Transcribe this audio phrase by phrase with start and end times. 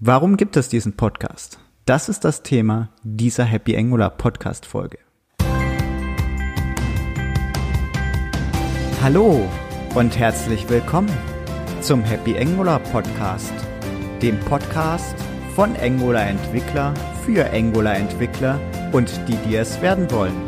[0.00, 1.58] Warum gibt es diesen Podcast?
[1.84, 4.98] Das ist das Thema dieser Happy Angular Podcast Folge.
[9.02, 9.44] Hallo
[9.96, 11.10] und herzlich willkommen
[11.80, 13.52] zum Happy Angular Podcast,
[14.22, 15.16] dem Podcast
[15.56, 16.94] von Angular Entwickler
[17.26, 18.60] für Angular Entwickler
[18.92, 20.40] und die, die es werden wollen.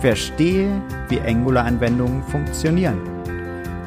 [0.00, 3.00] Verstehe, wie Angular Anwendungen funktionieren.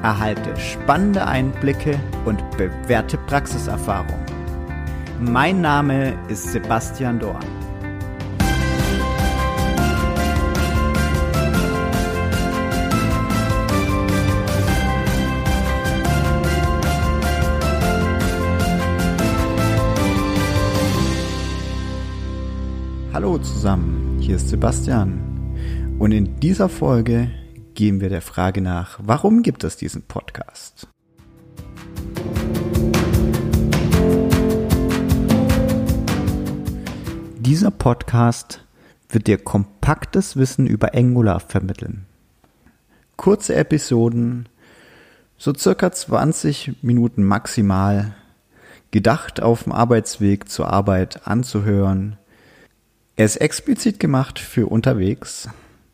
[0.03, 4.19] Erhalte spannende Einblicke und bewährte Praxiserfahrung.
[5.21, 7.39] Mein Name ist Sebastian Dorn.
[23.13, 25.95] Hallo zusammen, hier ist Sebastian.
[25.97, 27.31] Und in dieser Folge
[27.73, 30.89] gehen wir der Frage nach, warum gibt es diesen Podcast?
[37.45, 38.65] Dieser Podcast
[39.07, 42.07] wird dir kompaktes Wissen über Angular vermitteln.
[43.17, 44.49] Kurze Episoden,
[45.37, 48.15] so circa 20 Minuten maximal,
[48.89, 52.17] gedacht auf dem Arbeitsweg zur Arbeit anzuhören.
[53.15, 55.47] Er ist explizit gemacht für unterwegs,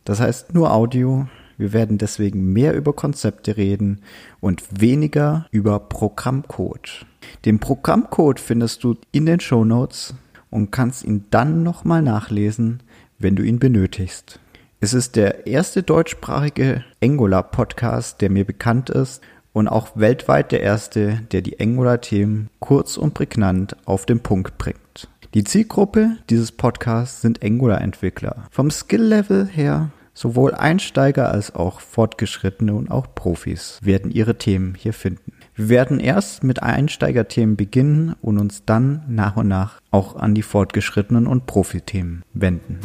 [0.06, 1.28] das heißt nur Audio.
[1.58, 4.04] Wir werden deswegen mehr über Konzepte reden
[4.40, 7.06] und weniger über Programmcode.
[7.44, 10.16] Den Programmcode findest du in den Show Notes
[10.52, 12.84] und kannst ihn dann nochmal nachlesen,
[13.18, 14.40] wenn du ihn benötigst.
[14.80, 19.22] Es ist der erste deutschsprachige Angular-Podcast, der mir bekannt ist
[19.54, 25.10] und auch weltweit der erste, der die Angular-Themen kurz und prägnant auf den Punkt bringt.
[25.34, 28.48] Die Zielgruppe dieses Podcasts sind Angular-Entwickler.
[28.52, 34.94] Vom Skill-Level her sowohl Einsteiger als auch Fortgeschrittene und auch Profis werden ihre Themen hier
[34.94, 35.34] finden.
[35.54, 40.44] Wir werden erst mit Einsteigerthemen beginnen und uns dann nach und nach auch an die
[40.44, 42.80] fortgeschrittenen und Profithemen wenden.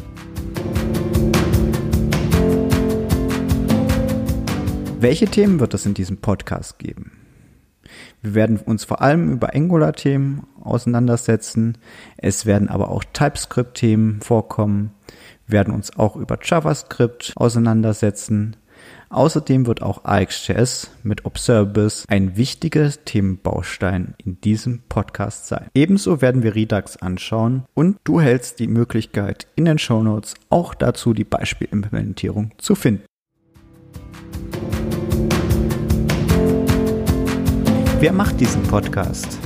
[4.99, 7.13] Welche Themen wird es in diesem Podcast geben?
[8.21, 11.79] Wir werden uns vor allem über Angular-Themen auseinandersetzen.
[12.17, 14.91] Es werden aber auch TypeScript-Themen vorkommen.
[15.47, 18.57] Wir werden uns auch über JavaScript auseinandersetzen.
[19.09, 25.69] Außerdem wird auch AXJS mit Observables ein wichtiger Themenbaustein in diesem Podcast sein.
[25.75, 31.15] Ebenso werden wir Redux anschauen und du hältst die Möglichkeit in den Shownotes auch dazu
[31.15, 33.05] die Beispielimplementierung zu finden.
[38.01, 39.39] Wer macht diesen Podcast?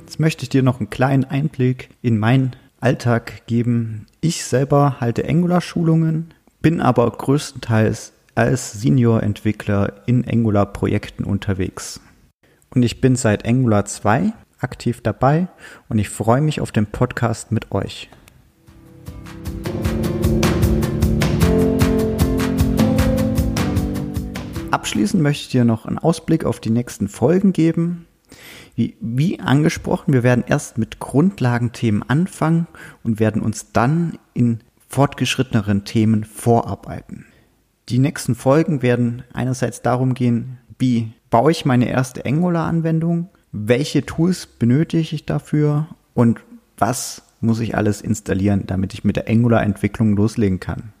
[0.00, 4.06] Jetzt möchte ich dir noch einen kleinen Einblick in meinen Alltag geben.
[4.22, 12.00] Ich selber halte Angular-Schulungen, bin aber größtenteils als Senior-Entwickler in Angular-Projekten unterwegs.
[12.74, 15.48] Und ich bin seit Angular 2 aktiv dabei
[15.88, 18.08] und ich freue mich auf den Podcast mit euch.
[24.70, 28.06] Abschließend möchte ich dir noch einen Ausblick auf die nächsten Folgen geben.
[28.74, 32.66] Wie, wie angesprochen, wir werden erst mit Grundlagenthemen anfangen
[33.02, 37.26] und werden uns dann in fortgeschritteneren Themen vorarbeiten.
[37.88, 44.46] Die nächsten Folgen werden einerseits darum gehen, wie baue ich meine erste Angular-Anwendung, welche Tools
[44.46, 46.40] benötige ich dafür und
[46.78, 50.92] was muss ich alles installieren, damit ich mit der Angular-Entwicklung loslegen kann.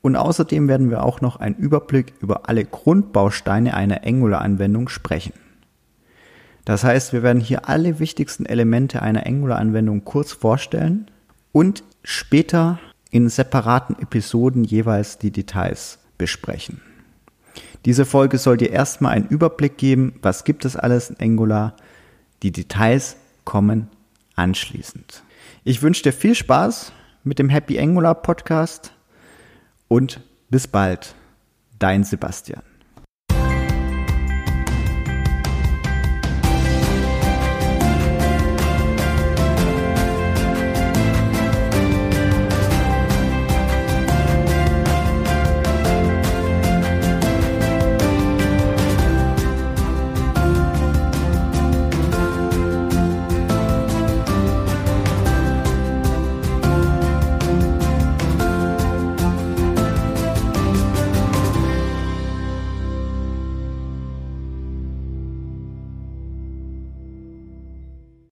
[0.00, 5.32] Und außerdem werden wir auch noch einen Überblick über alle Grundbausteine einer Angular-Anwendung sprechen.
[6.64, 11.10] Das heißt, wir werden hier alle wichtigsten Elemente einer Angular-Anwendung kurz vorstellen
[11.52, 12.78] und später
[13.10, 16.82] in separaten Episoden jeweils die Details besprechen.
[17.84, 21.76] Diese Folge soll dir erstmal einen Überblick geben, was gibt es alles in Angular.
[22.42, 23.88] Die Details kommen
[24.34, 25.22] anschließend.
[25.64, 26.92] Ich wünsche dir viel Spaß
[27.24, 28.92] mit dem Happy Angular Podcast
[29.86, 30.20] und
[30.50, 31.14] bis bald,
[31.78, 32.62] dein Sebastian.